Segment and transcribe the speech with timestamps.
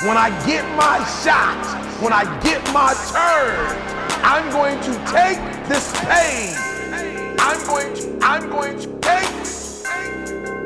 [0.00, 1.60] When I get my shot,
[2.00, 3.52] when I get my turn,
[4.24, 5.36] I'm going to take
[5.68, 6.56] this pain.
[7.38, 9.28] I'm going to, I'm going to take,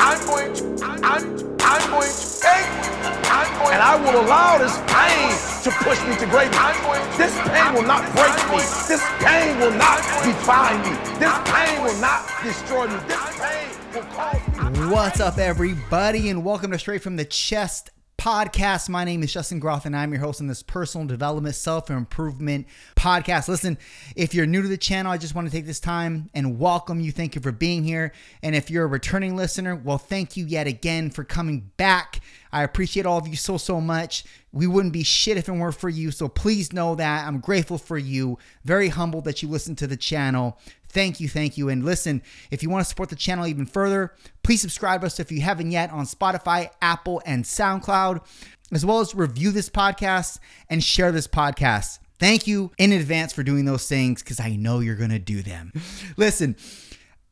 [0.00, 0.64] I'm going to,
[1.04, 1.28] I'm,
[1.60, 2.68] I'm going to take,
[3.28, 5.28] I'm going and I will allow this pain
[5.60, 6.56] to push me to greatness.
[6.58, 8.64] I'm going to, this pain will not break me.
[8.88, 10.96] This pain will not define me.
[11.20, 12.96] This pain will not destroy me.
[13.06, 14.88] This pain will cause me.
[14.88, 18.88] What's up, everybody, and welcome to Straight from the Chest podcast.
[18.88, 22.66] My name is Justin Groth, and I'm your host on this personal development, self improvement
[22.96, 23.46] podcast.
[23.46, 23.78] Listen,
[24.16, 26.98] if you're new to the channel, I just want to take this time and welcome
[26.98, 27.12] you.
[27.12, 28.12] Thank you for being here.
[28.42, 32.20] And if you're a returning listener, well, thank you yet again for coming back.
[32.52, 34.24] I appreciate all of you so, so much.
[34.52, 36.10] We wouldn't be shit if it weren't for you.
[36.10, 38.38] So please know that I'm grateful for you.
[38.64, 40.58] Very humbled that you listen to the channel.
[40.88, 41.68] Thank you, thank you.
[41.68, 45.30] And listen, if you want to support the channel even further, please subscribe us if
[45.30, 48.24] you haven't yet on Spotify, Apple, and SoundCloud,
[48.72, 50.38] as well as review this podcast
[50.70, 51.98] and share this podcast.
[52.18, 55.42] Thank you in advance for doing those things because I know you're going to do
[55.42, 55.72] them.
[56.16, 56.56] Listen,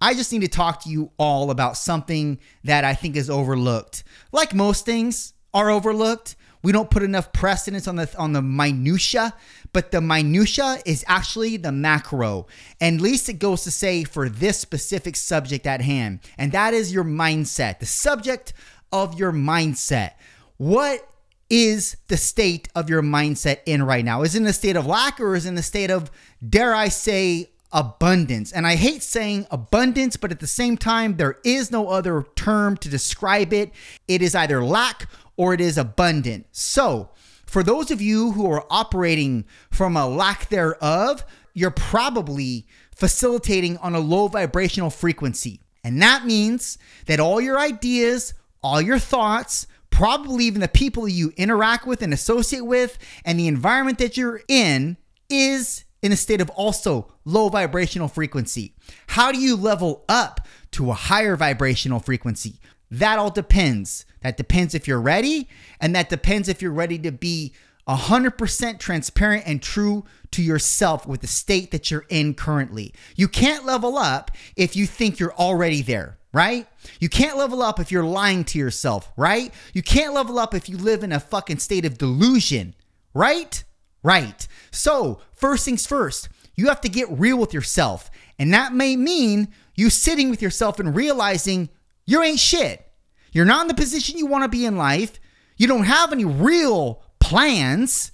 [0.00, 4.04] I just need to talk to you all about something that I think is overlooked.
[4.32, 9.32] Like most things are overlooked, we don't put enough precedence on the on the minutia,
[9.72, 12.48] but the minutia is actually the macro.
[12.80, 16.92] And least it goes to say for this specific subject at hand, and that is
[16.92, 17.78] your mindset.
[17.78, 18.52] The subject
[18.92, 20.14] of your mindset.
[20.56, 21.08] What
[21.48, 24.22] is the state of your mindset in right now?
[24.22, 26.10] Is in a state of lack or is in a state of,
[26.46, 28.52] dare I say, abundance?
[28.52, 32.76] And I hate saying abundance, but at the same time, there is no other term
[32.78, 33.72] to describe it.
[34.08, 36.46] It is either lack or it is abundant.
[36.52, 37.10] So,
[37.46, 43.94] for those of you who are operating from a lack thereof, you're probably facilitating on
[43.94, 45.60] a low vibrational frequency.
[45.84, 51.32] And that means that all your ideas, all your thoughts, probably even the people you
[51.36, 54.96] interact with and associate with, and the environment that you're in
[55.30, 58.74] is in a state of also low vibrational frequency.
[59.08, 62.60] How do you level up to a higher vibrational frequency?
[62.90, 64.06] That all depends.
[64.22, 65.48] That depends if you're ready,
[65.80, 67.52] and that depends if you're ready to be
[67.88, 72.92] 100% transparent and true to yourself with the state that you're in currently.
[73.14, 76.66] You can't level up if you think you're already there, right?
[77.00, 79.52] You can't level up if you're lying to yourself, right?
[79.72, 82.74] You can't level up if you live in a fucking state of delusion,
[83.14, 83.62] right?
[84.06, 84.46] Right.
[84.70, 88.08] So, first things first, you have to get real with yourself.
[88.38, 91.70] And that may mean you sitting with yourself and realizing
[92.04, 92.88] you ain't shit.
[93.32, 95.18] You're not in the position you want to be in life.
[95.56, 98.12] You don't have any real plans.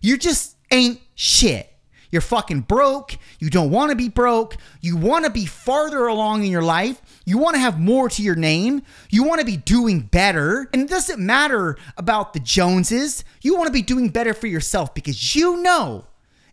[0.00, 1.71] You just ain't shit.
[2.12, 3.16] You're fucking broke.
[3.40, 4.56] You don't want to be broke.
[4.82, 7.00] You want to be farther along in your life.
[7.24, 8.82] You want to have more to your name.
[9.10, 10.68] You want to be doing better.
[10.72, 13.24] And it doesn't matter about the Joneses.
[13.40, 16.06] You want to be doing better for yourself because you know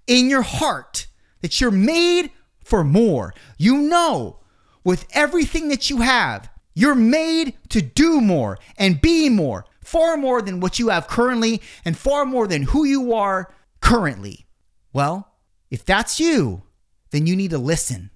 [0.08, 1.08] in your heart
[1.42, 2.32] that you're made
[2.64, 3.34] for more.
[3.58, 4.40] You know
[4.86, 10.42] with everything that you have, you're made to do more and be more, far more
[10.42, 14.46] than what you have currently and far more than who you are currently.
[14.94, 15.29] Well,
[15.70, 16.64] if that's you,
[17.12, 18.12] then you need to listen.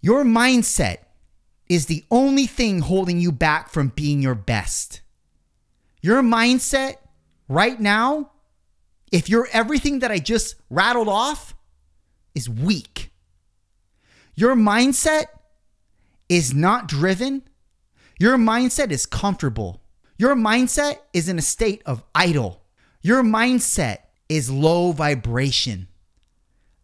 [0.00, 0.98] Your mindset
[1.68, 5.00] is the only thing holding you back from being your best.
[6.02, 6.96] Your mindset
[7.48, 8.32] right now,
[9.10, 11.54] if you're everything that I just rattled off,
[12.34, 13.12] is weak.
[14.34, 15.26] Your mindset
[16.28, 17.42] is not driven
[18.18, 19.82] your mindset is comfortable.
[20.18, 22.62] Your mindset is in a state of idle.
[23.02, 25.88] Your mindset is low vibration.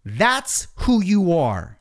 [0.04, 1.78] That's who you are.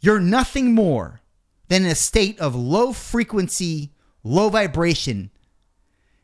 [0.00, 1.20] You're nothing more
[1.68, 5.30] than a state of low frequency, low vibration.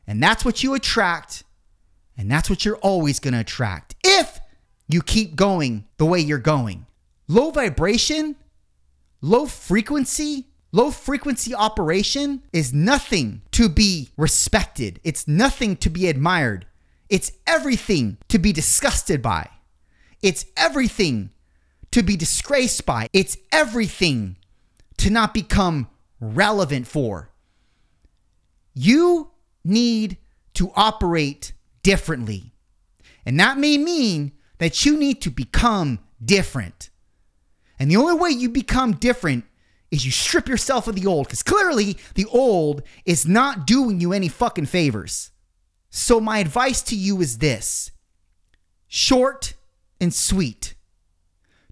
[0.06, 1.44] And that's what you attract.
[2.16, 4.38] And that's what you're always going to attract if
[4.88, 6.86] you keep going the way you're going.
[7.28, 8.36] Low vibration,
[9.20, 15.00] low frequency, Low frequency operation is nothing to be respected.
[15.04, 16.64] It's nothing to be admired.
[17.10, 19.50] It's everything to be disgusted by.
[20.22, 21.30] It's everything
[21.90, 23.08] to be disgraced by.
[23.12, 24.36] It's everything
[24.98, 25.88] to not become
[26.20, 27.30] relevant for.
[28.74, 29.32] You
[29.64, 30.16] need
[30.54, 31.52] to operate
[31.82, 32.54] differently.
[33.26, 36.90] And that may mean that you need to become different.
[37.78, 39.44] And the only way you become different
[39.90, 44.12] is you strip yourself of the old because clearly the old is not doing you
[44.12, 45.30] any fucking favors.
[45.90, 47.90] So, my advice to you is this
[48.88, 49.54] short
[50.02, 50.74] and sweet.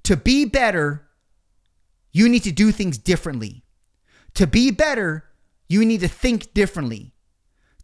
[0.05, 1.07] To be better,
[2.13, 3.65] you need to do things differently.
[4.35, 5.25] To be better,
[5.69, 7.13] you need to think differently.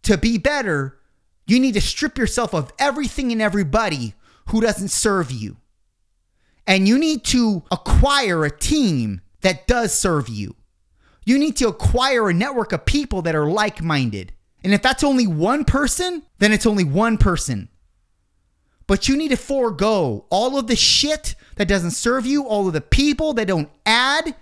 [0.03, 0.99] To be better,
[1.47, 4.15] You need to strip yourself of everything and everybody
[4.47, 5.57] who doesn't serve you.
[6.67, 10.57] And you need to acquire a team that does serve you.
[11.25, 14.33] You need to acquire a network of people that are like minded.
[14.65, 17.69] And if that's only one person, then it's only one person.
[18.87, 22.73] But you need to forego all of the shit that doesn't serve you, all of
[22.73, 24.35] the people that don't add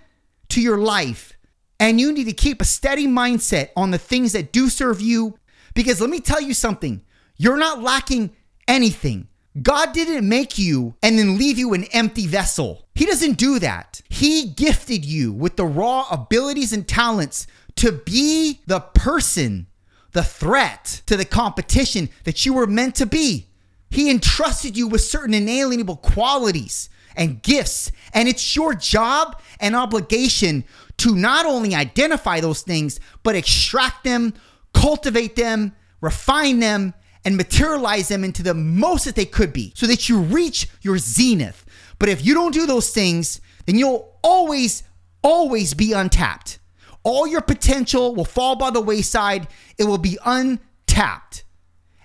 [0.49, 1.33] to your life.
[1.79, 5.39] And you need to keep a steady mindset on the things that do serve you.
[5.73, 7.01] Because let me tell you something
[7.37, 8.31] you're not lacking
[8.67, 9.27] anything.
[9.61, 12.87] God didn't make you and then leave you an empty vessel.
[12.93, 14.01] He doesn't do that.
[14.09, 17.47] He gifted you with the raw abilities and talents
[17.77, 19.67] to be the person,
[20.11, 23.47] the threat to the competition that you were meant to be.
[23.95, 30.65] He entrusted you with certain inalienable qualities and gifts, and it's your job and obligation
[30.97, 34.33] to not only identify those things, but extract them,
[34.73, 36.93] cultivate them, refine them,
[37.23, 40.97] and materialize them into the most that they could be so that you reach your
[40.97, 41.65] zenith.
[41.97, 44.83] But if you don't do those things, then you'll always,
[45.23, 46.59] always be untapped.
[47.03, 49.47] All your potential will fall by the wayside,
[49.77, 51.44] it will be untapped.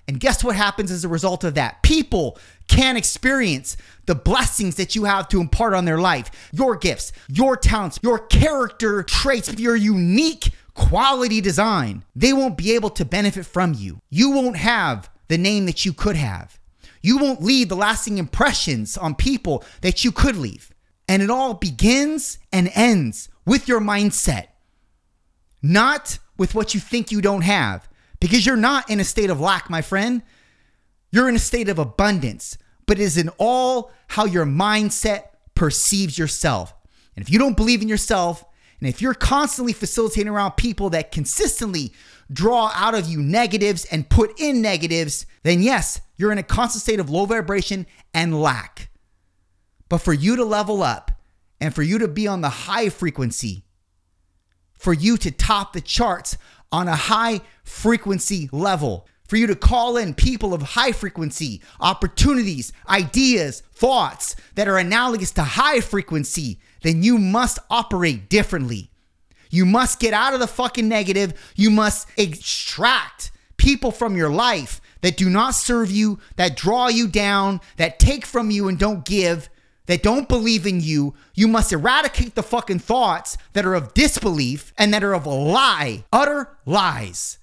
[0.07, 1.83] And guess what happens as a result of that?
[1.83, 2.37] People
[2.67, 3.77] can experience
[4.07, 8.19] the blessings that you have to impart on their life, your gifts, your talents, your
[8.19, 12.03] character traits, your unique quality design.
[12.15, 14.01] They won't be able to benefit from you.
[14.09, 16.59] You won't have the name that you could have.
[17.01, 20.73] You won't leave the lasting impressions on people that you could leave.
[21.07, 24.47] And it all begins and ends with your mindset,
[25.61, 27.87] not with what you think you don't have,
[28.21, 30.21] because you're not in a state of lack, my friend.
[31.11, 35.23] You're in a state of abundance, but it is in all how your mindset
[35.55, 36.73] perceives yourself.
[37.17, 38.45] And if you don't believe in yourself,
[38.79, 41.91] and if you're constantly facilitating around people that consistently
[42.31, 46.83] draw out of you negatives and put in negatives, then yes, you're in a constant
[46.83, 48.89] state of low vibration and lack.
[49.89, 51.11] But for you to level up
[51.59, 53.65] and for you to be on the high frequency,
[54.73, 56.37] for you to top the charts
[56.71, 62.73] on a high frequency level, for you to call in people of high frequency, opportunities,
[62.89, 68.91] ideas, thoughts that are analogous to high frequency, then you must operate differently.
[69.49, 71.33] You must get out of the fucking negative.
[71.55, 77.07] You must extract people from your life that do not serve you, that draw you
[77.07, 79.49] down, that take from you and don't give,
[79.91, 81.13] that don't believe in you.
[81.33, 85.29] You must eradicate the fucking thoughts that are of disbelief and that are of a
[85.29, 87.37] lie, utter lies.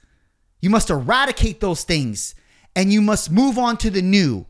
[0.60, 2.34] You must eradicate those things
[2.74, 4.46] and you must move on to the new.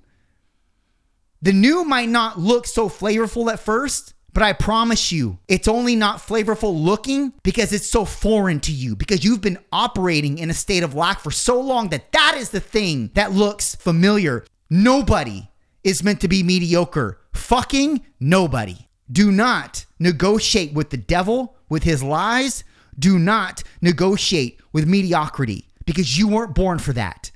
[1.40, 5.96] The new might not look so flavorful at first, but I promise you, it's only
[5.96, 10.54] not flavorful looking because it's so foreign to you, because you've been operating in a
[10.54, 14.44] state of lack for so long that that is the thing that looks familiar.
[14.68, 15.48] Nobody
[15.84, 17.18] is meant to be mediocre.
[17.48, 18.90] Fucking nobody.
[19.10, 22.62] Do not negotiate with the devil, with his lies.
[22.98, 27.30] Do not negotiate with mediocrity because you weren't born for that.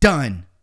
[0.00, 0.46] Done.